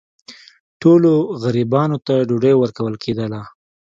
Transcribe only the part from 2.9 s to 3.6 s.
کېدله.